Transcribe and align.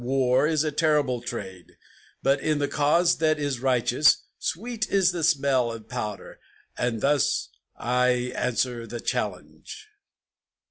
War 0.03 0.47
is 0.47 0.63
a 0.63 0.71
terrible 0.71 1.21
trade; 1.21 1.77
but 2.23 2.39
in 2.41 2.57
the 2.57 2.67
cause 2.67 3.17
that 3.19 3.37
is 3.37 3.59
righteous, 3.59 4.17
Sweet 4.39 4.89
is 4.89 5.11
the 5.11 5.23
smell 5.23 5.71
of 5.71 5.89
powder; 5.89 6.39
and 6.75 7.01
thus 7.01 7.49
I 7.77 8.31
answer 8.33 8.87
the 8.87 8.99
challenge!" 8.99 9.89